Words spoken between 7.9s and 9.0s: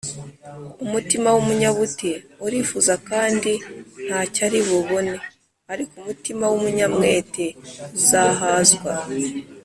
uzahazwa